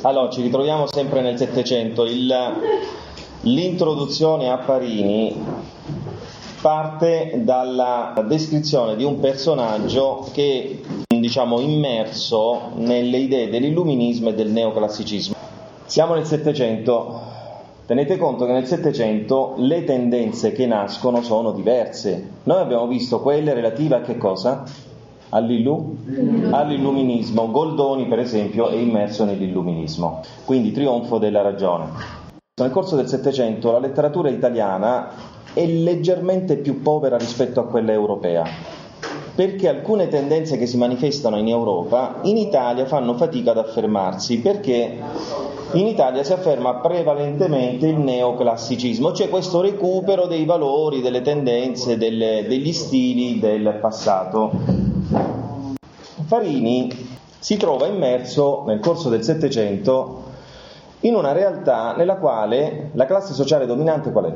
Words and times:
Allora, 0.00 0.30
ci 0.30 0.42
ritroviamo 0.42 0.86
sempre 0.86 1.20
nel 1.20 1.36
Settecento. 1.36 2.04
l'introduzione 3.44 4.50
a 4.50 4.58
Parini 4.58 5.36
parte 6.60 7.40
dalla 7.42 8.14
descrizione 8.24 8.94
di 8.94 9.02
un 9.02 9.18
personaggio 9.18 10.28
che 10.32 10.80
diciamo 11.08 11.58
immerso 11.58 12.70
nelle 12.76 13.18
idee 13.18 13.50
dell'illuminismo 13.50 14.28
e 14.28 14.34
del 14.34 14.50
neoclassicismo. 14.50 15.34
Siamo 15.84 16.14
nel 16.14 16.24
Settecento. 16.24 17.30
Tenete 17.84 18.16
conto 18.16 18.46
che 18.46 18.52
nel 18.52 18.66
Settecento 18.66 19.54
le 19.56 19.82
tendenze 19.84 20.52
che 20.52 20.66
nascono 20.66 21.20
sono 21.22 21.50
diverse. 21.50 22.28
Noi 22.44 22.60
abbiamo 22.60 22.86
visto 22.86 23.20
quelle 23.20 23.54
relative 23.54 23.96
a 23.96 24.00
che 24.00 24.16
cosa? 24.16 24.62
All'illu? 25.34 25.96
All'illuminismo. 26.50 27.50
Goldoni, 27.50 28.06
per 28.06 28.18
esempio, 28.18 28.68
è 28.68 28.76
immerso 28.76 29.24
nell'illuminismo, 29.24 30.20
quindi 30.44 30.72
trionfo 30.72 31.16
della 31.16 31.40
ragione. 31.40 31.86
Nel 32.60 32.70
corso 32.70 32.96
del 32.96 33.08
Settecento 33.08 33.72
la 33.72 33.78
letteratura 33.78 34.28
italiana 34.28 35.08
è 35.54 35.64
leggermente 35.64 36.56
più 36.56 36.82
povera 36.82 37.16
rispetto 37.16 37.60
a 37.60 37.66
quella 37.66 37.92
europea, 37.92 38.44
perché 39.34 39.70
alcune 39.70 40.08
tendenze 40.08 40.58
che 40.58 40.66
si 40.66 40.76
manifestano 40.76 41.38
in 41.38 41.48
Europa 41.48 42.20
in 42.24 42.36
Italia 42.36 42.84
fanno 42.84 43.14
fatica 43.14 43.52
ad 43.52 43.58
affermarsi, 43.58 44.40
perché 44.40 44.98
in 45.72 45.86
Italia 45.86 46.22
si 46.24 46.34
afferma 46.34 46.74
prevalentemente 46.74 47.86
il 47.86 47.98
neoclassicismo, 47.98 49.12
cioè 49.12 49.30
questo 49.30 49.62
recupero 49.62 50.26
dei 50.26 50.44
valori, 50.44 51.00
delle 51.00 51.22
tendenze, 51.22 51.96
delle, 51.96 52.44
degli 52.46 52.72
stili 52.74 53.38
del 53.38 53.78
passato. 53.80 54.91
Farini 56.32 56.88
si 57.38 57.58
trova 57.58 57.86
immerso 57.86 58.64
nel 58.66 58.80
corso 58.80 59.10
del 59.10 59.22
Settecento 59.22 60.22
in 61.00 61.14
una 61.14 61.32
realtà 61.32 61.94
nella 61.94 62.16
quale 62.16 62.88
la 62.94 63.04
classe 63.04 63.34
sociale 63.34 63.66
dominante 63.66 64.12
qual 64.12 64.24
è? 64.24 64.34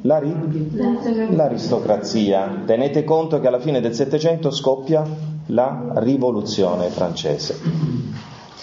La 0.00 0.18
ri- 0.18 1.30
l'aristocrazia. 1.30 2.62
Tenete 2.66 3.04
conto 3.04 3.38
che 3.38 3.46
alla 3.46 3.60
fine 3.60 3.80
del 3.80 3.94
Settecento 3.94 4.50
scoppia 4.50 5.04
la 5.46 5.92
rivoluzione 5.94 6.88
francese. 6.88 7.56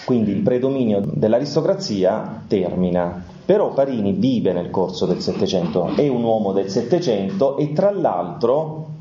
Quindi 0.04 0.32
il 0.32 0.42
predominio 0.42 1.00
dell'aristocrazia 1.02 2.42
termina. 2.46 3.24
Però 3.42 3.72
Parini 3.72 4.12
vive 4.12 4.52
nel 4.52 4.68
corso 4.68 5.06
del 5.06 5.22
Settecento, 5.22 5.94
è 5.96 6.08
un 6.08 6.22
uomo 6.22 6.52
del 6.52 6.68
Settecento 6.68 7.56
e 7.56 7.72
tra 7.72 7.90
l'altro, 7.90 8.93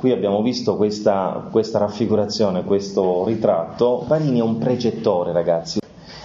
qui 0.00 0.12
abbiamo 0.12 0.40
visto 0.40 0.76
questa, 0.76 1.46
questa 1.50 1.76
raffigurazione, 1.76 2.64
questo 2.64 3.22
ritratto, 3.26 4.02
Parini 4.08 4.38
è 4.38 4.42
un 4.42 4.56
precettore 4.56 5.30
ragazzi, 5.30 5.78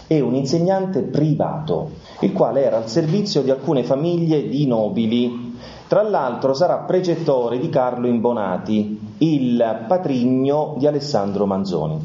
è 0.07 0.17
un 0.21 0.33
insegnante 0.33 1.01
privato, 1.01 1.91
il 2.21 2.31
quale 2.31 2.63
era 2.63 2.77
al 2.77 2.87
servizio 2.87 3.41
di 3.41 3.51
alcune 3.51 3.83
famiglie 3.83 4.47
di 4.47 4.65
nobili. 4.65 5.57
Tra 5.89 6.03
l'altro 6.03 6.53
sarà 6.53 6.77
precettore 6.77 7.59
di 7.59 7.67
Carlo 7.67 8.07
Imbonati, 8.07 8.97
il 9.17 9.83
patrigno 9.89 10.75
di 10.77 10.87
Alessandro 10.87 11.45
Manzoni. 11.45 11.99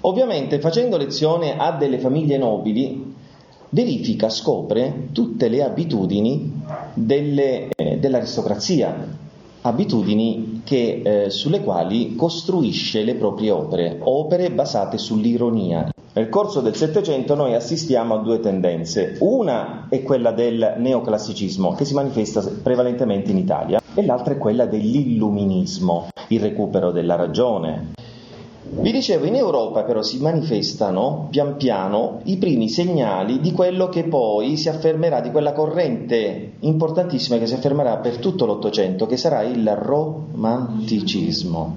Ovviamente 0.00 0.60
facendo 0.60 0.96
lezione 0.96 1.58
a 1.58 1.72
delle 1.72 1.98
famiglie 1.98 2.38
nobili, 2.38 3.14
verifica, 3.68 4.30
scopre 4.30 5.08
tutte 5.12 5.48
le 5.48 5.62
abitudini 5.62 6.62
delle, 6.94 7.68
eh, 7.68 7.98
dell'aristocrazia, 7.98 9.20
abitudini 9.62 10.62
che, 10.64 11.02
eh, 11.04 11.30
sulle 11.30 11.60
quali 11.60 12.14
costruisce 12.16 13.02
le 13.02 13.14
proprie 13.14 13.50
opere, 13.50 13.98
opere 14.00 14.50
basate 14.50 14.98
sull'ironia, 14.98 15.92
nel 16.14 16.28
corso 16.28 16.60
del 16.60 16.76
Settecento 16.76 17.34
noi 17.34 17.54
assistiamo 17.54 18.14
a 18.14 18.22
due 18.22 18.38
tendenze. 18.40 19.16
Una 19.20 19.86
è 19.88 20.02
quella 20.02 20.30
del 20.30 20.74
neoclassicismo, 20.76 21.72
che 21.72 21.86
si 21.86 21.94
manifesta 21.94 22.42
prevalentemente 22.62 23.30
in 23.30 23.38
Italia, 23.38 23.80
e 23.94 24.04
l'altra 24.04 24.34
è 24.34 24.38
quella 24.38 24.66
dell'illuminismo, 24.66 26.08
il 26.28 26.40
recupero 26.40 26.90
della 26.90 27.14
ragione. 27.14 27.92
Vi 28.74 28.90
dicevo, 28.90 29.26
in 29.26 29.34
Europa 29.34 29.82
però 29.82 30.00
si 30.00 30.18
manifestano 30.18 31.28
pian 31.30 31.56
piano 31.56 32.20
i 32.24 32.38
primi 32.38 32.70
segnali 32.70 33.38
di 33.38 33.52
quello 33.52 33.90
che 33.90 34.04
poi 34.04 34.56
si 34.56 34.70
affermerà, 34.70 35.20
di 35.20 35.30
quella 35.30 35.52
corrente 35.52 36.52
importantissima 36.60 37.36
che 37.36 37.46
si 37.46 37.52
affermerà 37.52 37.98
per 37.98 38.16
tutto 38.16 38.46
l'Ottocento, 38.46 39.04
che 39.04 39.18
sarà 39.18 39.42
il 39.42 39.76
romanticismo. 39.76 41.76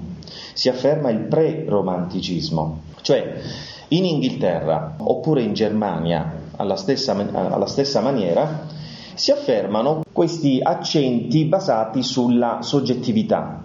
Si 0.54 0.70
afferma 0.70 1.10
il 1.10 1.26
pre-romanticismo, 1.26 2.80
cioè 3.02 3.40
in 3.88 4.06
Inghilterra 4.06 4.96
oppure 4.98 5.42
in 5.42 5.52
Germania, 5.52 6.44
alla 6.56 6.76
stessa, 6.76 7.14
alla 7.14 7.66
stessa 7.66 8.00
maniera, 8.00 8.68
si 9.12 9.30
affermano 9.30 10.00
questi 10.12 10.60
accenti 10.62 11.44
basati 11.44 12.02
sulla 12.02 12.62
soggettività. 12.62 13.64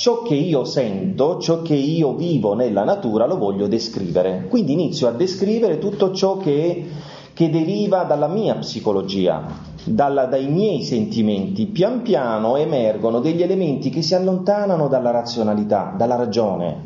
Ciò 0.00 0.22
che 0.22 0.34
io 0.34 0.64
sento, 0.64 1.38
ciò 1.40 1.60
che 1.60 1.74
io 1.74 2.14
vivo 2.14 2.54
nella 2.54 2.84
natura 2.84 3.26
lo 3.26 3.36
voglio 3.36 3.66
descrivere. 3.66 4.46
Quindi 4.48 4.72
inizio 4.72 5.08
a 5.08 5.10
descrivere 5.10 5.76
tutto 5.76 6.14
ciò 6.14 6.38
che, 6.38 6.86
che 7.34 7.50
deriva 7.50 8.04
dalla 8.04 8.26
mia 8.26 8.54
psicologia, 8.54 9.44
dalla, 9.84 10.24
dai 10.24 10.46
miei 10.46 10.84
sentimenti. 10.84 11.66
Pian 11.66 12.00
piano 12.00 12.56
emergono 12.56 13.20
degli 13.20 13.42
elementi 13.42 13.90
che 13.90 14.00
si 14.00 14.14
allontanano 14.14 14.88
dalla 14.88 15.10
razionalità, 15.10 15.92
dalla 15.94 16.16
ragione, 16.16 16.76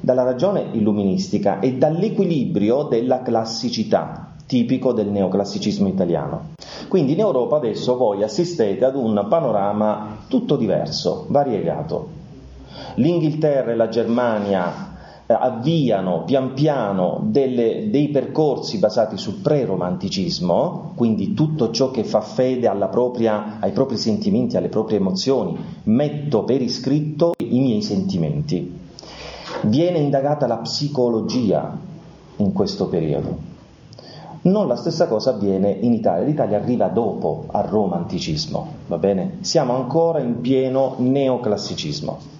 dalla 0.00 0.22
ragione 0.22 0.68
illuministica 0.70 1.58
e 1.58 1.72
dall'equilibrio 1.72 2.84
della 2.84 3.22
classicità, 3.22 4.34
tipico 4.46 4.92
del 4.92 5.08
neoclassicismo 5.08 5.88
italiano. 5.88 6.50
Quindi 6.86 7.14
in 7.14 7.18
Europa 7.18 7.56
adesso 7.56 7.96
voi 7.96 8.22
assistete 8.22 8.84
ad 8.84 8.94
un 8.94 9.26
panorama 9.28 10.18
tutto 10.28 10.54
diverso, 10.54 11.26
variegato. 11.28 12.15
L'Inghilterra 12.96 13.72
e 13.72 13.76
la 13.76 13.88
Germania 13.88 14.94
eh, 15.26 15.32
avviano 15.32 16.22
pian 16.24 16.54
piano 16.54 17.20
delle, 17.24 17.90
dei 17.90 18.08
percorsi 18.08 18.78
basati 18.78 19.16
sul 19.16 19.40
pre-romanticismo, 19.40 20.92
quindi 20.94 21.34
tutto 21.34 21.72
ciò 21.72 21.90
che 21.90 22.04
fa 22.04 22.20
fede 22.20 22.70
propria, 22.90 23.56
ai 23.58 23.72
propri 23.72 23.96
sentimenti, 23.96 24.56
alle 24.56 24.68
proprie 24.68 24.98
emozioni, 24.98 25.56
metto 25.84 26.44
per 26.44 26.62
iscritto 26.62 27.34
i 27.38 27.58
miei 27.58 27.82
sentimenti. 27.82 28.84
Viene 29.62 29.98
indagata 29.98 30.46
la 30.46 30.58
psicologia 30.58 31.76
in 32.36 32.52
questo 32.52 32.86
periodo. 32.86 33.54
Non 34.42 34.68
la 34.68 34.76
stessa 34.76 35.08
cosa 35.08 35.30
avviene 35.30 35.70
in 35.70 35.92
Italia, 35.92 36.24
l'Italia 36.24 36.58
arriva 36.58 36.86
dopo 36.86 37.46
al 37.50 37.64
romanticismo, 37.64 38.68
va 38.86 38.96
bene? 38.96 39.38
Siamo 39.40 39.74
ancora 39.74 40.20
in 40.20 40.40
pieno 40.40 40.94
neoclassicismo. 40.98 42.35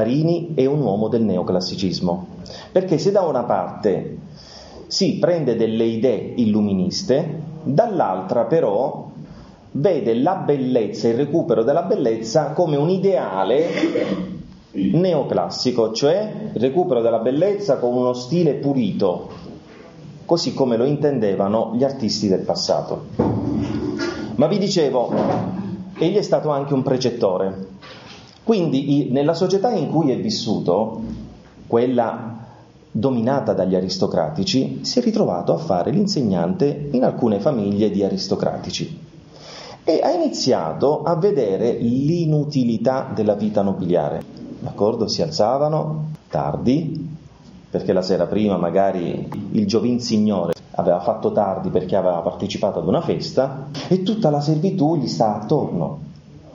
Parini 0.00 0.52
è 0.54 0.64
un 0.64 0.80
uomo 0.80 1.08
del 1.08 1.20
neoclassicismo, 1.24 2.26
perché 2.72 2.96
se 2.96 3.10
da 3.10 3.20
una 3.20 3.42
parte 3.42 4.16
si 4.86 5.18
prende 5.18 5.56
delle 5.56 5.84
idee 5.84 6.32
illuministe, 6.36 7.42
dall'altra 7.64 8.44
però 8.44 9.10
vede 9.72 10.14
la 10.14 10.36
bellezza, 10.36 11.08
il 11.08 11.16
recupero 11.16 11.64
della 11.64 11.82
bellezza 11.82 12.52
come 12.52 12.78
un 12.78 12.88
ideale 12.88 13.66
neoclassico, 14.72 15.92
cioè 15.92 16.32
il 16.54 16.60
recupero 16.62 17.02
della 17.02 17.18
bellezza 17.18 17.76
con 17.76 17.94
uno 17.94 18.14
stile 18.14 18.54
pulito, 18.54 19.28
così 20.24 20.54
come 20.54 20.78
lo 20.78 20.84
intendevano 20.84 21.72
gli 21.74 21.84
artisti 21.84 22.26
del 22.26 22.40
passato. 22.40 23.04
Ma 24.36 24.46
vi 24.46 24.56
dicevo, 24.56 25.12
egli 25.98 26.16
è 26.16 26.22
stato 26.22 26.48
anche 26.48 26.72
un 26.72 26.82
precettore, 26.82 27.69
quindi 28.42 29.08
nella 29.10 29.34
società 29.34 29.70
in 29.72 29.90
cui 29.90 30.10
è 30.10 30.20
vissuto, 30.20 31.00
quella 31.66 32.38
dominata 32.90 33.52
dagli 33.52 33.74
aristocratici, 33.74 34.80
si 34.82 34.98
è 34.98 35.02
ritrovato 35.02 35.54
a 35.54 35.58
fare 35.58 35.90
l'insegnante 35.90 36.88
in 36.92 37.04
alcune 37.04 37.38
famiglie 37.38 37.90
di 37.90 38.02
aristocratici 38.02 38.98
e 39.84 40.00
ha 40.02 40.10
iniziato 40.10 41.02
a 41.02 41.16
vedere 41.16 41.72
l'inutilità 41.72 43.10
della 43.14 43.34
vita 43.34 43.62
nobiliare 43.62 44.40
d'accordo? 44.60 45.08
Si 45.08 45.22
alzavano 45.22 46.10
tardi, 46.28 47.18
perché 47.68 47.92
la 47.92 48.02
sera 48.02 48.26
prima 48.26 48.56
magari 48.56 49.28
il 49.52 49.66
giovin 49.66 50.00
signore 50.00 50.52
aveva 50.72 51.00
fatto 51.00 51.32
tardi 51.32 51.70
perché 51.70 51.96
aveva 51.96 52.20
partecipato 52.20 52.78
ad 52.78 52.86
una 52.86 53.00
festa 53.00 53.68
e 53.88 54.02
tutta 54.02 54.30
la 54.30 54.40
servitù 54.40 54.96
gli 54.96 55.08
sta 55.08 55.40
attorno 55.40 56.08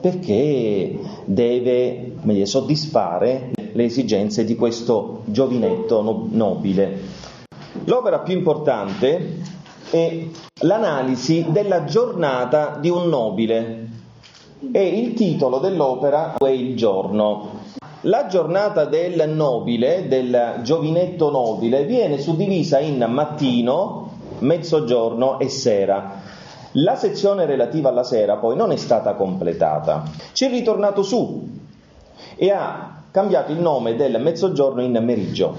perché 0.06 0.96
deve 1.24 2.12
dire, 2.22 2.46
soddisfare 2.46 3.50
le 3.72 3.84
esigenze 3.84 4.44
di 4.44 4.54
questo 4.54 5.22
giovinetto 5.24 6.00
no- 6.00 6.28
nobile. 6.30 7.00
L'opera 7.86 8.20
più 8.20 8.36
importante 8.36 9.38
è 9.90 10.26
l'analisi 10.60 11.46
della 11.48 11.84
giornata 11.86 12.78
di 12.80 12.88
un 12.88 13.08
nobile 13.08 13.88
e 14.70 14.86
il 14.86 15.14
titolo 15.14 15.58
dell'opera 15.58 16.36
è 16.36 16.50
Il 16.50 16.76
giorno. 16.76 17.64
La 18.02 18.26
giornata 18.28 18.84
del 18.84 19.28
nobile, 19.28 20.06
del 20.06 20.60
giovinetto 20.62 21.30
nobile, 21.30 21.84
viene 21.84 22.18
suddivisa 22.18 22.78
in 22.78 23.04
mattino, 23.08 24.10
mezzogiorno 24.38 25.40
e 25.40 25.48
sera. 25.48 26.22
La 26.78 26.94
sezione 26.94 27.46
relativa 27.46 27.88
alla 27.88 28.02
sera 28.02 28.36
poi 28.36 28.54
non 28.54 28.70
è 28.70 28.76
stata 28.76 29.14
completata. 29.14 30.02
Ci 30.32 30.44
è 30.44 30.50
ritornato 30.50 31.02
su 31.02 31.48
e 32.36 32.50
ha 32.50 33.02
cambiato 33.10 33.52
il 33.52 33.60
nome 33.60 33.96
del 33.96 34.20
mezzogiorno 34.20 34.82
in 34.82 34.98
meriggio. 35.02 35.54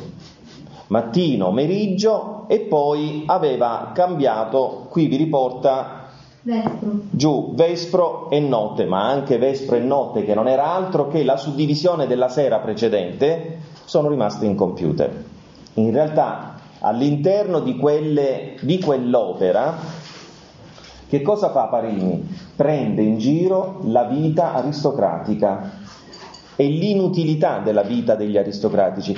Mattino, 0.88 1.52
meriggio 1.52 2.46
e 2.48 2.60
poi 2.60 3.24
aveva 3.25 3.92
cambiato, 3.96 4.86
qui 4.90 5.08
vi 5.08 5.16
riporta 5.16 6.06
Vespro. 6.44 6.90
giù 7.10 7.54
Vespro 7.56 8.30
e 8.30 8.40
notte, 8.40 8.86
ma 8.86 9.10
anche 9.10 9.40
Vespro 9.40 9.75
e 9.75 9.80
notte 9.80 10.24
che 10.24 10.36
non 10.36 10.48
era 10.48 10.72
altro 10.72 11.08
che 11.08 11.24
la 11.24 11.36
suddivisione 11.36 12.06
della 12.06 12.30
sera 12.30 12.60
precedente, 12.60 13.58
sono 13.86 14.08
rimaste 14.08 14.46
incompiute. 14.46 15.25
In 15.74 15.92
realtà 15.92 16.60
all'interno 16.81 17.60
di, 17.60 17.75
quelle, 17.75 18.56
di 18.62 18.80
quell'opera 18.80 19.96
che 21.09 21.21
cosa 21.21 21.51
fa 21.51 21.68
Parini? 21.68 22.27
Prende 22.56 23.01
in 23.01 23.18
giro 23.18 23.80
la 23.83 24.04
vita 24.04 24.54
aristocratica 24.54 25.71
e 26.56 26.68
l'inutilità 26.68 27.59
della 27.59 27.83
vita 27.83 28.15
degli 28.15 28.38
aristocratici. 28.38 29.15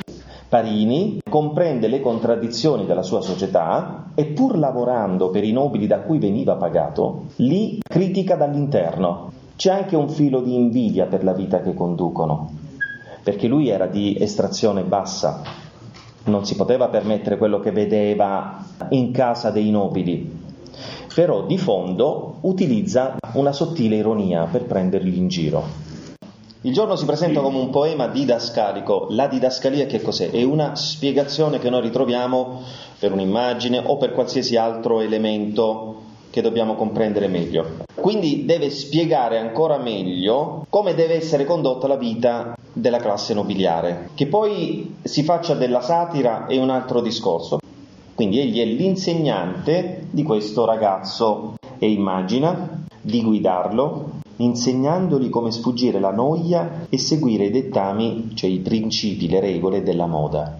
Parini 0.47 1.19
comprende 1.27 1.87
le 1.87 2.01
contraddizioni 2.01 2.85
della 2.85 3.01
sua 3.01 3.21
società 3.21 4.11
e 4.13 4.25
pur 4.25 4.57
lavorando 4.57 5.29
per 5.29 5.43
i 5.43 5.51
nobili 5.51 5.87
da 5.87 5.99
cui 5.99 6.19
veniva 6.19 6.55
pagato, 6.55 7.25
li 7.37 7.79
critica 7.87 8.35
dall'interno. 8.35 9.31
C'è 9.55 9.71
anche 9.71 9.95
un 9.95 10.09
filo 10.09 10.41
di 10.41 10.55
invidia 10.55 11.05
per 11.05 11.23
la 11.23 11.33
vita 11.33 11.61
che 11.61 11.73
conducono, 11.73 12.51
perché 13.23 13.47
lui 13.47 13.69
era 13.69 13.87
di 13.87 14.15
estrazione 14.19 14.83
bassa, 14.83 15.41
non 16.25 16.45
si 16.45 16.55
poteva 16.55 16.87
permettere 16.87 17.37
quello 17.37 17.59
che 17.59 17.71
vedeva 17.71 18.63
in 18.89 19.11
casa 19.11 19.51
dei 19.51 19.69
nobili, 19.69 20.38
però 21.19 21.41
di 21.41 21.57
fondo 21.57 22.35
utilizza 22.43 23.17
una 23.33 23.51
sottile 23.51 23.97
ironia 23.97 24.47
per 24.49 24.63
prenderli 24.63 25.17
in 25.17 25.27
giro. 25.27 25.65
Il 26.61 26.71
giorno 26.71 26.95
si 26.95 27.03
presenta 27.03 27.41
come 27.41 27.57
un 27.57 27.71
poema 27.71 28.07
didascalico. 28.07 29.07
La 29.09 29.27
didascalia 29.27 29.85
che 29.85 30.01
cos'è? 30.01 30.29
È 30.31 30.41
una 30.43 30.77
spiegazione 30.77 31.59
che 31.59 31.69
noi 31.69 31.81
ritroviamo 31.81 32.61
per 32.99 33.11
un'immagine 33.11 33.83
o 33.85 33.97
per 33.97 34.13
qualsiasi 34.13 34.55
altro 34.55 35.01
elemento 35.01 36.03
che 36.29 36.39
dobbiamo 36.39 36.75
comprendere 36.75 37.27
meglio. 37.27 37.65
Quindi 37.93 38.45
deve 38.45 38.69
spiegare 38.69 39.39
ancora 39.39 39.77
meglio 39.77 40.65
come 40.69 40.93
deve 40.95 41.15
essere 41.15 41.43
condotta 41.43 41.87
la 41.87 41.97
vita 41.97 42.55
della 42.71 42.99
classe 42.99 43.33
nobiliare. 43.33 44.11
Che 44.15 44.27
poi 44.27 44.95
si 45.03 45.23
faccia 45.23 45.53
della 45.53 45.81
satira 45.81 46.45
è 46.45 46.55
un 46.55 46.69
altro 46.69 47.01
discorso. 47.01 47.58
Quindi 48.19 48.41
egli 48.41 48.59
è 48.59 48.65
l'insegnante 48.65 50.07
di 50.11 50.23
questo 50.23 50.65
ragazzo 50.65 51.53
e 51.77 51.89
immagina 51.89 52.83
di 52.99 53.23
guidarlo 53.23 54.19
insegnandogli 54.35 55.29
come 55.29 55.51
sfuggire 55.51 56.01
la 56.01 56.11
noia 56.11 56.85
e 56.89 56.97
seguire 56.97 57.45
i 57.45 57.49
dettami, 57.49 58.31
cioè 58.33 58.49
i 58.49 58.59
principi, 58.59 59.29
le 59.29 59.39
regole 59.39 59.83
della 59.83 60.05
moda. 60.05 60.57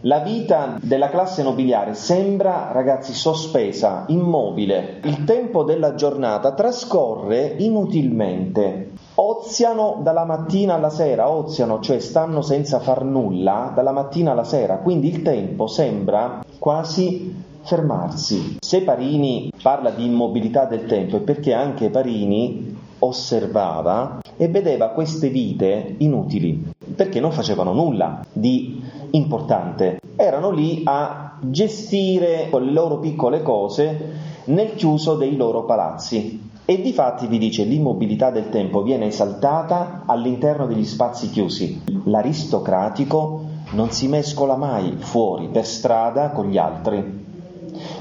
La 0.00 0.20
vita 0.20 0.78
della 0.80 1.10
classe 1.10 1.42
nobiliare 1.42 1.92
sembra, 1.92 2.72
ragazzi, 2.72 3.12
sospesa, 3.12 4.06
immobile. 4.08 5.00
Il 5.02 5.24
tempo 5.24 5.64
della 5.64 5.94
giornata 5.94 6.54
trascorre 6.54 7.56
inutilmente. 7.58 8.92
Oziano 9.22 9.98
dalla 10.00 10.24
mattina 10.24 10.76
alla 10.76 10.88
sera, 10.88 11.28
oziano, 11.28 11.80
cioè 11.80 11.98
stanno 11.98 12.40
senza 12.40 12.78
far 12.78 13.04
nulla 13.04 13.70
dalla 13.74 13.92
mattina 13.92 14.30
alla 14.30 14.44
sera, 14.44 14.78
quindi 14.78 15.08
il 15.08 15.20
tempo 15.20 15.66
sembra 15.66 16.42
quasi 16.58 17.34
fermarsi. 17.60 18.56
Se 18.60 18.80
Parini 18.80 19.52
parla 19.62 19.90
di 19.90 20.06
immobilità 20.06 20.64
del 20.64 20.86
tempo 20.86 21.18
è 21.18 21.20
perché 21.20 21.52
anche 21.52 21.90
Parini 21.90 22.74
osservava 23.00 24.20
e 24.38 24.48
vedeva 24.48 24.88
queste 24.88 25.28
vite 25.28 25.96
inutili, 25.98 26.72
perché 26.96 27.20
non 27.20 27.32
facevano 27.32 27.74
nulla 27.74 28.24
di 28.32 28.82
importante, 29.10 30.00
erano 30.16 30.50
lì 30.50 30.80
a 30.86 31.36
gestire 31.40 32.48
con 32.50 32.64
le 32.64 32.72
loro 32.72 32.96
piccole 32.98 33.42
cose 33.42 34.12
nel 34.44 34.74
chiuso 34.76 35.16
dei 35.16 35.36
loro 35.36 35.64
palazzi. 35.64 36.48
E 36.70 36.80
di 36.80 36.92
fatti 36.92 37.26
vi 37.26 37.38
dice 37.38 37.64
l'immobilità 37.64 38.30
del 38.30 38.48
tempo 38.48 38.82
viene 38.82 39.06
esaltata 39.06 40.04
all'interno 40.06 40.68
degli 40.68 40.84
spazi 40.84 41.28
chiusi. 41.28 41.82
L'aristocratico 42.04 43.42
non 43.72 43.90
si 43.90 44.06
mescola 44.06 44.54
mai 44.54 44.94
fuori 44.98 45.48
per 45.48 45.66
strada 45.66 46.30
con 46.30 46.46
gli 46.46 46.58
altri. 46.58 47.26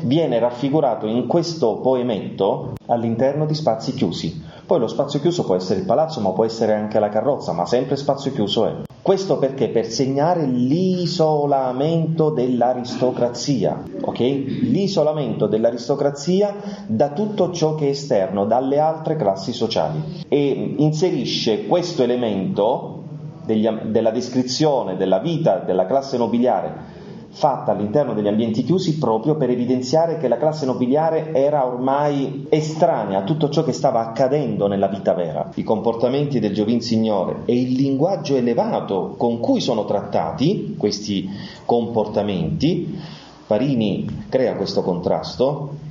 Viene 0.01 0.37
raffigurato 0.37 1.07
in 1.07 1.25
questo 1.25 1.77
poemetto 1.77 2.73
all'interno 2.85 3.47
di 3.47 3.55
spazi 3.55 3.95
chiusi. 3.95 4.39
Poi 4.69 4.77
lo 4.77 4.85
spazio 4.85 5.19
chiuso 5.19 5.45
può 5.45 5.55
essere 5.55 5.79
il 5.79 5.85
palazzo, 5.87 6.21
ma 6.21 6.29
può 6.29 6.45
essere 6.45 6.75
anche 6.75 6.99
la 6.99 7.09
carrozza, 7.09 7.53
ma 7.53 7.65
sempre 7.65 7.95
spazio 7.95 8.31
chiuso 8.31 8.67
è. 8.67 8.75
Questo 9.01 9.39
perché? 9.39 9.69
Per 9.69 9.87
segnare 9.87 10.45
l'isolamento 10.45 12.29
dell'aristocrazia, 12.29 13.81
ok? 13.99 14.19
L'isolamento 14.19 15.47
dell'aristocrazia 15.47 16.53
da 16.85 17.09
tutto 17.13 17.51
ciò 17.51 17.73
che 17.73 17.87
è 17.87 17.89
esterno, 17.89 18.45
dalle 18.45 18.77
altre 18.77 19.15
classi 19.15 19.53
sociali. 19.53 20.21
E 20.27 20.75
inserisce 20.77 21.65
questo 21.65 22.03
elemento 22.03 23.05
degli, 23.47 23.67
della 23.67 24.11
descrizione 24.11 24.97
della 24.97 25.17
vita 25.17 25.63
della 25.65 25.87
classe 25.87 26.15
nobiliare 26.15 26.97
fatta 27.31 27.71
all'interno 27.71 28.13
degli 28.13 28.27
ambienti 28.27 28.63
chiusi 28.63 28.97
proprio 28.97 29.35
per 29.35 29.49
evidenziare 29.49 30.17
che 30.17 30.27
la 30.27 30.37
classe 30.37 30.65
nobiliare 30.65 31.31
era 31.33 31.65
ormai 31.65 32.47
estranea 32.49 33.19
a 33.19 33.23
tutto 33.23 33.49
ciò 33.49 33.63
che 33.63 33.71
stava 33.71 34.01
accadendo 34.01 34.67
nella 34.67 34.87
vita 34.87 35.13
vera. 35.13 35.49
I 35.55 35.63
comportamenti 35.63 36.39
del 36.39 36.53
Giovin 36.53 36.81
Signore 36.81 37.41
e 37.45 37.59
il 37.59 37.73
linguaggio 37.73 38.35
elevato 38.35 39.15
con 39.17 39.39
cui 39.39 39.61
sono 39.61 39.85
trattati 39.85 40.75
questi 40.77 41.29
comportamenti, 41.65 42.97
Parini 43.45 44.25
crea 44.29 44.55
questo 44.55 44.81
contrasto 44.81 45.87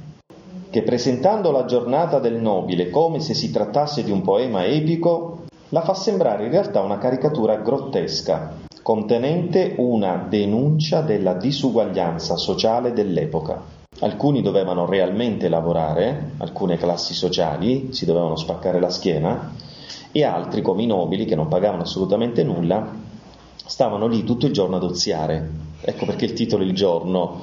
che 0.71 0.83
presentando 0.83 1.51
la 1.51 1.65
giornata 1.65 2.19
del 2.19 2.37
nobile 2.37 2.91
come 2.91 3.21
se 3.21 3.35
si 3.35 3.51
trattasse 3.51 4.05
di 4.05 4.11
un 4.11 4.23
poema 4.23 4.65
epico, 4.65 5.45
la 5.71 5.83
fa 5.83 5.95
sembrare 5.95 6.45
in 6.45 6.51
realtà 6.51 6.81
una 6.81 6.99
caricatura 6.99 7.57
grottesca 7.57 8.67
contenente 8.89 9.75
una 9.77 10.17
denuncia 10.17 11.03
della 11.03 11.35
disuguaglianza 11.35 12.39
sociale 12.39 12.95
dell'epoca. 12.95 13.63
Alcuni 13.99 14.41
dovevano 14.41 14.87
realmente 14.87 15.51
lavorare, 15.51 16.31
alcune 16.39 16.79
classi 16.79 17.13
sociali 17.13 17.89
si 17.93 18.07
dovevano 18.07 18.37
spaccare 18.37 18.81
la 18.81 18.89
schiena 18.89 19.53
e 20.11 20.25
altri, 20.25 20.63
come 20.63 20.85
i 20.85 20.87
nobili, 20.87 21.27
che 21.27 21.35
non 21.35 21.49
pagavano 21.49 21.83
assolutamente 21.83 22.43
nulla, 22.43 22.91
stavano 23.63 24.07
lì 24.07 24.25
tutto 24.25 24.47
il 24.47 24.55
giorno 24.55 24.77
ad 24.77 24.85
oziare. 24.85 25.51
Ecco 25.83 26.07
perché 26.07 26.25
il 26.25 26.33
titolo 26.33 26.65
Il 26.65 26.73
giorno, 26.73 27.41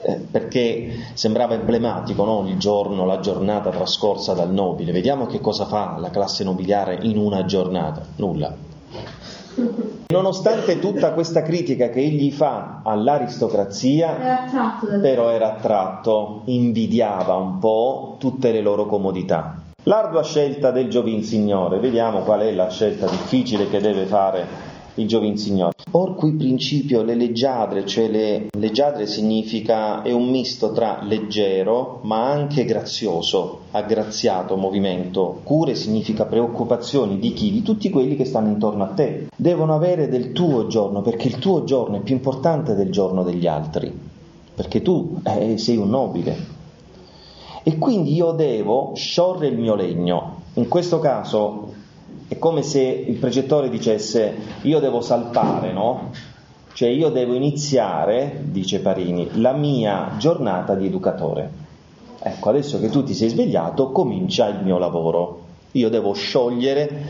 eh, 0.00 0.14
perché 0.14 0.90
sembrava 1.12 1.52
emblematico 1.52 2.24
no? 2.24 2.48
il 2.48 2.56
giorno, 2.56 3.04
la 3.04 3.20
giornata 3.20 3.68
trascorsa 3.68 4.32
dal 4.32 4.50
nobile. 4.50 4.90
Vediamo 4.90 5.26
che 5.26 5.38
cosa 5.38 5.66
fa 5.66 5.98
la 5.98 6.08
classe 6.08 6.44
nobiliare 6.44 6.98
in 7.02 7.18
una 7.18 7.44
giornata. 7.44 8.06
Nulla. 8.16 8.68
Nonostante 10.08 10.78
tutta 10.78 11.12
questa 11.12 11.42
critica 11.42 11.88
che 11.88 12.00
egli 12.00 12.30
fa 12.30 12.80
all'aristocrazia, 12.84 14.18
era 14.18 14.80
però 15.00 15.30
era 15.30 15.54
attratto, 15.54 16.42
invidiava 16.46 17.34
un 17.34 17.58
po' 17.58 18.16
tutte 18.18 18.52
le 18.52 18.60
loro 18.60 18.86
comodità. 18.86 19.56
L'ardua 19.84 20.22
scelta 20.22 20.70
del 20.70 20.88
Giovin 20.88 21.22
Signore, 21.22 21.78
vediamo 21.78 22.20
qual 22.20 22.40
è 22.40 22.52
la 22.52 22.68
scelta 22.68 23.06
difficile 23.06 23.68
che 23.68 23.80
deve 23.80 24.04
fare 24.04 24.46
il 24.94 25.06
Giovinsignore. 25.06 25.74
Or 25.92 26.14
qui 26.14 26.32
principio 26.32 27.02
le 27.02 27.14
leggiadre, 27.14 27.86
cioè 27.86 28.08
le 28.08 28.48
leggiadre 28.58 29.06
significa 29.06 30.02
è 30.02 30.12
un 30.12 30.28
misto 30.28 30.72
tra 30.72 31.00
leggero 31.02 32.00
ma 32.02 32.30
anche 32.30 32.64
grazioso, 32.64 33.60
aggraziato 33.70 34.56
movimento. 34.56 35.40
Cure 35.42 35.74
significa 35.74 36.26
preoccupazioni 36.26 37.18
di 37.18 37.32
chi? 37.32 37.50
Di 37.50 37.62
tutti 37.62 37.90
quelli 37.90 38.16
che 38.16 38.24
stanno 38.24 38.48
intorno 38.48 38.84
a 38.84 38.88
te. 38.88 39.28
Devono 39.34 39.74
avere 39.74 40.08
del 40.08 40.32
tuo 40.32 40.66
giorno 40.66 41.02
perché 41.02 41.28
il 41.28 41.38
tuo 41.38 41.64
giorno 41.64 41.96
è 41.96 42.00
più 42.00 42.14
importante 42.14 42.74
del 42.74 42.90
giorno 42.90 43.22
degli 43.22 43.46
altri, 43.46 43.92
perché 44.54 44.82
tu 44.82 45.20
eh, 45.24 45.58
sei 45.58 45.76
un 45.76 45.90
nobile. 45.90 46.58
E 47.62 47.76
quindi 47.76 48.14
io 48.14 48.32
devo 48.32 48.92
sciorre 48.94 49.48
il 49.48 49.58
mio 49.58 49.74
legno. 49.74 50.38
In 50.54 50.66
questo 50.68 50.98
caso 50.98 51.69
è 52.30 52.38
come 52.38 52.62
se 52.62 52.80
il 52.80 53.16
precettore 53.16 53.68
dicesse 53.68 54.32
io 54.60 54.78
devo 54.78 55.00
salpare, 55.00 55.72
no? 55.72 56.12
Cioè 56.72 56.88
io 56.88 57.08
devo 57.08 57.34
iniziare, 57.34 58.42
dice 58.44 58.78
Parini, 58.78 59.40
la 59.40 59.52
mia 59.52 60.12
giornata 60.16 60.76
di 60.76 60.86
educatore. 60.86 61.50
Ecco, 62.20 62.50
adesso 62.50 62.78
che 62.78 62.88
tu 62.88 63.02
ti 63.02 63.14
sei 63.14 63.30
svegliato, 63.30 63.90
comincia 63.90 64.46
il 64.46 64.62
mio 64.62 64.78
lavoro. 64.78 65.40
Io 65.72 65.88
devo 65.88 66.12
sciogliere 66.12 67.08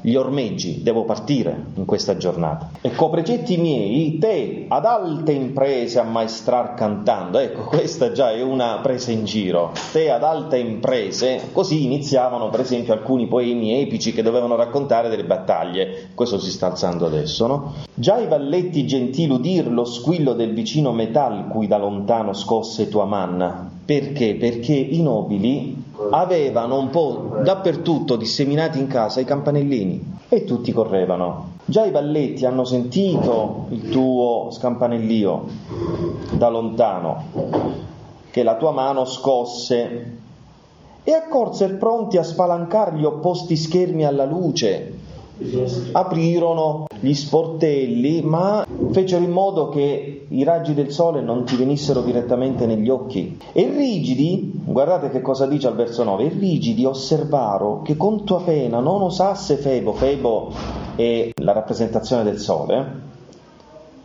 gli 0.00 0.14
ormeggi, 0.14 0.82
devo 0.82 1.04
partire 1.04 1.56
in 1.74 1.84
questa 1.84 2.16
giornata. 2.16 2.70
E 2.80 2.92
coprecetti 2.94 3.56
miei, 3.56 4.18
te 4.18 4.66
ad 4.68 4.84
alte 4.84 5.32
imprese 5.32 5.98
ammaestrar 5.98 6.74
cantando, 6.74 7.38
ecco, 7.38 7.64
questa 7.64 8.12
già 8.12 8.32
è 8.32 8.42
una 8.42 8.78
presa 8.82 9.10
in 9.10 9.24
giro, 9.24 9.72
te 9.92 10.10
ad 10.10 10.22
alte 10.22 10.58
imprese, 10.58 11.48
così 11.52 11.84
iniziavano 11.84 12.48
per 12.48 12.60
esempio 12.60 12.92
alcuni 12.92 13.26
poemi 13.26 13.80
epici 13.80 14.12
che 14.12 14.22
dovevano 14.22 14.56
raccontare 14.56 15.08
delle 15.08 15.24
battaglie, 15.24 16.10
questo 16.14 16.38
si 16.38 16.50
sta 16.50 16.68
alzando 16.68 17.06
adesso, 17.06 17.46
no? 17.46 17.74
Già 17.94 18.18
i 18.18 18.26
valletti 18.26 18.86
gentili 18.86 19.32
udir 19.32 19.70
lo 19.70 19.84
squillo 19.84 20.32
del 20.32 20.52
vicino 20.52 20.92
metal 20.92 21.48
cui 21.48 21.66
da 21.66 21.78
lontano 21.78 22.32
scosse 22.32 22.88
tua 22.88 23.04
manna, 23.04 23.70
perché? 23.84 24.36
Perché 24.36 24.74
i 24.74 25.02
nobili 25.02 25.79
avevano 26.10 26.78
un 26.78 26.88
po' 26.88 27.38
dappertutto 27.42 28.16
disseminati 28.16 28.78
in 28.78 28.86
casa 28.86 29.20
i 29.20 29.24
campanellini 29.24 30.18
e 30.28 30.44
tutti 30.44 30.72
correvano. 30.72 31.58
Già 31.64 31.84
i 31.84 31.90
balletti 31.90 32.46
hanno 32.46 32.64
sentito 32.64 33.66
il 33.68 33.90
tuo 33.90 34.48
scampanellio 34.50 35.44
da 36.32 36.48
lontano, 36.48 37.24
che 38.30 38.42
la 38.42 38.56
tua 38.56 38.72
mano 38.72 39.04
scosse, 39.04 40.18
e 41.02 41.12
accorsero 41.12 41.76
pronti 41.76 42.16
a 42.16 42.22
spalancare 42.22 42.96
gli 42.96 43.04
opposti 43.04 43.56
schermi 43.56 44.04
alla 44.04 44.24
luce. 44.24 44.98
Aprirono 45.92 46.86
gli 47.00 47.14
sportelli, 47.14 48.20
ma 48.22 48.66
fecero 48.90 49.24
in 49.24 49.30
modo 49.30 49.68
che 49.70 50.19
i 50.32 50.44
raggi 50.44 50.74
del 50.74 50.92
sole 50.92 51.20
non 51.20 51.44
ti 51.44 51.56
venissero 51.56 52.02
direttamente 52.02 52.64
negli 52.66 52.88
occhi. 52.88 53.36
E 53.52 53.68
rigidi, 53.68 54.52
guardate 54.64 55.10
che 55.10 55.20
cosa 55.20 55.46
dice 55.46 55.66
al 55.66 55.74
verso 55.74 56.04
9, 56.04 56.24
e 56.24 56.28
rigidi 56.28 56.84
osservaro 56.84 57.82
che 57.82 57.96
con 57.96 58.24
tua 58.24 58.42
pena 58.42 58.78
non 58.78 59.02
osasse 59.02 59.56
Febo, 59.56 59.92
Febo 59.92 60.52
è 60.94 61.30
la 61.34 61.52
rappresentazione 61.52 62.22
del 62.22 62.38
sole, 62.38 63.08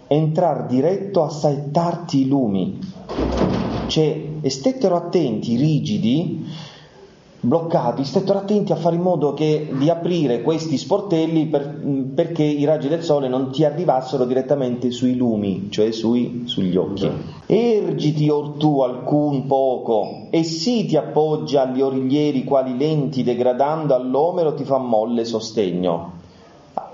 entrar 0.08 0.66
diretto 0.66 1.24
a 1.24 1.30
saettarti 1.30 2.22
i 2.22 2.28
lumi. 2.28 2.80
Cioè, 3.88 4.26
e 4.42 4.50
stettero 4.50 4.96
attenti, 4.96 5.56
rigidi, 5.58 6.44
bloccati, 7.46 8.04
stettero 8.04 8.40
attenti 8.40 8.72
a 8.72 8.76
fare 8.76 8.96
in 8.96 9.02
modo 9.02 9.34
che, 9.34 9.70
di 9.78 9.90
aprire 9.90 10.42
questi 10.42 10.78
sportelli 10.78 11.46
per, 11.46 11.80
perché 12.14 12.44
i 12.44 12.66
raggi 12.66 12.88
del 12.88 13.04
sole 13.04 13.28
non 13.28 13.52
ti 13.52 13.64
arrivassero 13.64 14.26
direttamente 14.26 14.92
sui 14.92 15.16
lumi, 15.16 15.68
cioè 15.70 15.92
sui, 15.92 16.44
sugli 16.46 16.76
occhi. 16.76 17.10
Ergiti 17.46 18.28
or 18.30 18.58
tu 18.58 18.82
alcun 18.82 19.46
poco 19.46 20.28
e 20.32 20.44
sì 20.44 20.86
ti 20.86 20.98
appoggia 20.98 21.64
agli 21.64 21.82
origlieri 21.82 22.44
quali 22.44 22.76
lenti 22.78 23.24
degradando 23.24 23.94
all'omero 23.94 24.54
ti 24.54 24.64
fa 24.64 24.78
molle 24.78 25.24
sostegno. 25.26 26.14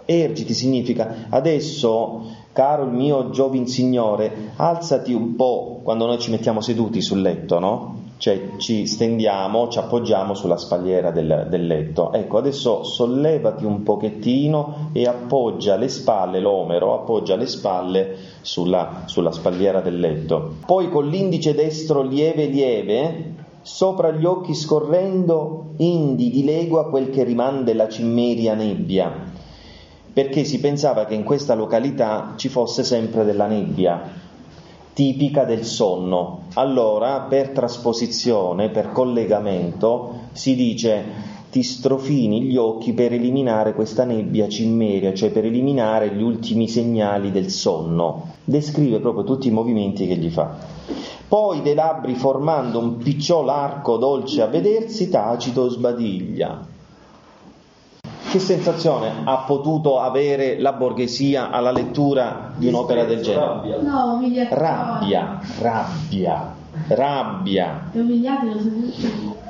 Ergiti 0.05 0.53
significa 0.53 1.27
adesso, 1.29 2.24
caro 2.51 2.84
il 2.84 2.91
mio 2.91 3.29
giovin 3.29 3.65
signore, 3.65 4.51
alzati 4.58 5.13
un 5.13 5.36
po' 5.36 5.79
quando 5.84 6.05
noi 6.05 6.20
ci 6.20 6.31
mettiamo 6.31 6.60
seduti 6.60 7.01
sul 7.01 7.22
letto, 7.22 7.60
no? 7.60 8.00
Cioè 8.22 8.58
ci 8.58 8.86
stendiamo, 8.86 9.68
ci 9.70 9.80
appoggiamo 9.80 10.36
sulla 10.36 10.56
spalliera 10.56 11.10
del, 11.10 11.48
del, 11.50 11.66
letto. 11.66 12.13
Ecco, 12.13 12.38
adesso 12.38 12.84
sollevati 12.84 13.66
un 13.66 13.82
pochettino 13.82 14.92
e 14.94 15.08
appoggia 15.08 15.75
le 15.75 15.88
spalle, 15.88 16.40
l'omero, 16.40 16.94
appoggia 16.94 17.36
le 17.36 17.48
spalle 17.48 18.16
sulla, 18.42 19.06
sulla 19.06 19.32
spalliera 19.32 19.82
del 19.82 20.00
letto. 20.00 20.58
Poi 20.68 20.92
con 20.92 21.08
l'indice 21.08 21.56
destro 21.56 22.04
lieve 22.04 22.46
lieve, 22.46 23.34
sopra 23.63 24.12
gli 24.12 24.25
occhi 24.25 24.54
scorrendo, 24.54 25.74
indi 25.78 26.30
di 26.30 26.44
legua 26.44 26.90
quel 26.92 27.10
che 27.10 27.24
rimande 27.24 27.74
la 27.74 27.90
cimmeria 27.90 28.54
nebbia, 28.54 29.12
perché 30.13 30.44
si 30.44 30.60
pensava 30.60 31.06
che 31.06 31.16
in 31.16 31.24
questa 31.24 31.56
località 31.56 32.34
ci 32.36 32.50
fosse 32.50 32.84
sempre 32.84 33.25
della 33.25 33.48
nebbia 33.48 34.21
tipica 34.93 35.43
del 35.45 35.63
sonno. 35.63 36.43
Allora, 36.55 37.21
per 37.21 37.50
trasposizione, 37.50 38.69
per 38.69 38.91
collegamento, 38.91 40.27
si 40.33 40.55
dice 40.55 41.29
ti 41.51 41.63
strofini 41.63 42.43
gli 42.43 42.55
occhi 42.55 42.93
per 42.93 43.12
eliminare 43.12 43.74
questa 43.74 44.05
nebbia 44.05 44.48
cimmeria, 44.48 45.13
cioè 45.13 45.31
per 45.31 45.43
eliminare 45.43 46.15
gli 46.15 46.21
ultimi 46.21 46.69
segnali 46.69 47.29
del 47.29 47.50
sonno. 47.50 48.36
Descrive 48.45 49.00
proprio 49.00 49.25
tutti 49.25 49.50
i 49.50 49.51
movimenti 49.51 50.07
che 50.07 50.15
gli 50.15 50.29
fa. 50.29 50.55
Poi 51.27 51.62
dei 51.62 51.74
labbri 51.74 52.15
formando 52.15 52.79
un 52.79 52.98
picciol 52.98 53.50
arco 53.50 53.98
dolce 53.98 54.41
a 54.41 54.48
vedersi, 54.48 55.10
tacito 55.10 55.69
sbadiglia. 55.69 56.71
Che 58.31 58.39
sensazione 58.39 59.11
ha 59.25 59.39
potuto 59.39 60.00
avere 60.00 60.57
la 60.57 60.71
borghesia 60.71 61.50
alla 61.50 61.71
lettura 61.71 62.53
di 62.55 62.67
un'opera 62.67 63.03
del 63.03 63.19
genere? 63.21 63.81
No. 63.81 64.21
Rabbia, 64.50 65.41
rabbia, 65.59 66.55
rabbia. 66.88 67.89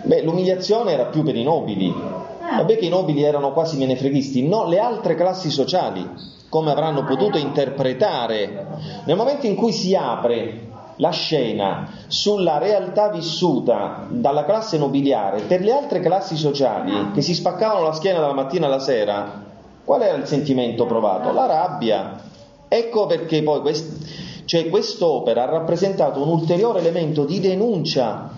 Beh, 0.01 0.23
l'umiliazione 0.23 0.93
era 0.93 1.05
più 1.05 1.21
per 1.21 1.35
i 1.35 1.43
nobili. 1.43 1.89
Eh. 1.89 2.55
Vabbè 2.57 2.77
che 2.79 2.85
i 2.85 2.89
nobili 2.89 3.21
erano 3.21 3.53
quasi 3.53 3.77
menefreghisti, 3.77 4.47
no, 4.47 4.65
le 4.65 4.79
altre 4.79 5.13
classi 5.13 5.51
sociali 5.51 6.09
come 6.50 6.71
avranno 6.71 7.03
potuto 7.03 7.38
interpretare 7.38 8.65
nel 9.05 9.15
momento 9.15 9.45
in 9.45 9.53
cui 9.53 9.71
si 9.71 9.95
apre 9.95 10.71
la 11.01 11.10
scena 11.10 11.89
sulla 12.08 12.60
realtà 12.60 13.10
vissuta 13.10 14.05
dalla 14.08 14.46
classe 14.46 14.77
nobiliare 14.77 15.41
per 15.41 15.62
le 15.62 15.74
altre 15.74 16.00
classi 16.00 16.38
sociali 16.38 17.12
che 17.12 17.22
si 17.22 17.34
spaccavano 17.34 17.84
la 17.84 17.93
schiena 17.93 18.20
dalla 18.20 18.34
mattina 18.34 18.67
alla 18.67 18.79
sera, 18.79 19.43
qual 19.84 20.03
era 20.03 20.15
il 20.15 20.27
sentimento 20.27 20.86
provato? 20.86 21.34
La 21.34 21.48
rabbia. 21.48 22.22
Ecco 22.67 23.08
perché 23.08 23.41
poi 23.41 23.62
quest- 23.62 24.46
cioè 24.46 24.70
quest'opera 24.70 25.43
ha 25.43 25.50
rappresentato 25.50 26.22
un 26.22 26.29
ulteriore 26.29 26.79
elemento 26.79 27.25
di 27.25 27.39
denuncia 27.39 28.29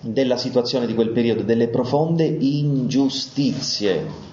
della 0.00 0.38
situazione 0.38 0.86
di 0.86 0.94
quel 0.94 1.10
periodo, 1.10 1.42
delle 1.42 1.68
profonde 1.68 2.24
ingiustizie 2.24 4.32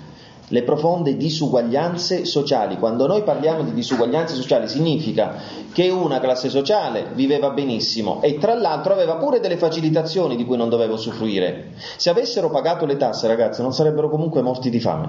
le 0.51 0.63
profonde 0.63 1.15
disuguaglianze 1.15 2.25
sociali. 2.25 2.77
Quando 2.77 3.08
noi 3.08 3.24
parliamo 3.24 3.63
di 3.63 3.74
disuguaglianze 3.74 4.36
sociali 4.36 4.67
significa 4.67 5.36
che 5.72 5.89
una 5.89 6.20
classe 6.20 6.50
sociale 6.50 7.08
viveva 7.13 7.51
benissimo 7.51 8.22
e 8.22 8.38
tra 8.38 8.53
l'altro 8.53 8.93
aveva 8.93 9.15
pure 9.15 9.39
delle 9.39 9.58
facilitazioni 9.58 10.36
di 10.36 10.46
cui 10.46 10.58
non 10.58 10.70
doveva 10.70 10.93
usufruire. 10.93 11.72
Se 11.96 12.10
avessero 12.10 12.50
pagato 12.50 12.86
le 12.86 12.98
tasse, 12.98 13.27
ragazzi, 13.27 13.62
non 13.62 13.74
sarebbero 13.74 14.10
comunque 14.10 14.41
morti 14.41 14.70
di 14.70 14.81
fame, 14.81 15.08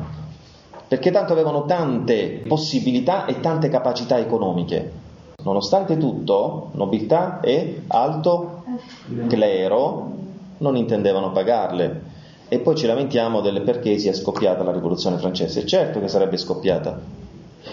perché 0.87 1.11
tanto 1.11 1.33
avevano 1.33 1.65
tante 1.65 2.43
possibilità 2.47 3.25
e 3.27 3.41
tante 3.41 3.69
capacità 3.69 4.19
economiche. 4.19 5.01
Nonostante 5.43 5.97
tutto, 5.97 6.71
nobiltà 6.75 7.41
e 7.41 7.83
alto 7.89 8.63
clero 9.27 10.11
non 10.59 10.77
intendevano 10.77 11.33
pagarle 11.33 12.11
e 12.53 12.59
poi 12.59 12.77
ci 12.77 12.85
lamentiamo 12.85 13.41
del 13.41 13.63
perché 13.63 13.99
sia 13.99 14.13
scoppiata 14.13 14.63
la 14.63 14.73
rivoluzione 14.73 15.17
francese. 15.17 15.65
Certo 15.65 16.01
che 16.01 16.09
sarebbe 16.09 16.37
scoppiata, 16.37 17.01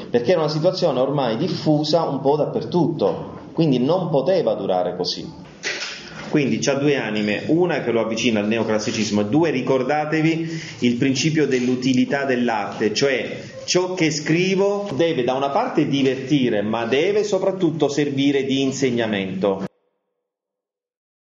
perché 0.09 0.31
era 0.31 0.39
una 0.39 0.49
situazione 0.49 1.01
ormai 1.01 1.35
diffusa 1.35 2.03
un 2.03 2.21
po' 2.21 2.37
dappertutto, 2.37 3.39
quindi 3.51 3.77
non 3.77 4.07
poteva 4.07 4.53
durare 4.53 4.95
così. 4.95 5.29
Quindi 6.29 6.59
c'ha 6.59 6.75
due 6.75 6.95
anime, 6.95 7.43
una 7.47 7.81
che 7.81 7.91
lo 7.91 7.99
avvicina 7.99 8.39
al 8.39 8.47
neoclassicismo 8.47 9.19
e 9.19 9.25
due 9.25 9.49
ricordatevi 9.49 10.61
il 10.79 10.95
principio 10.95 11.45
dell'utilità 11.45 12.23
dell'arte, 12.23 12.93
cioè 12.93 13.37
ciò 13.65 13.93
che 13.95 14.11
scrivo 14.11 14.89
deve 14.95 15.25
da 15.25 15.33
una 15.33 15.49
parte 15.49 15.89
divertire, 15.89 16.61
ma 16.61 16.85
deve 16.85 17.25
soprattutto 17.25 17.89
servire 17.89 18.45
di 18.45 18.61
insegnamento. 18.61 19.68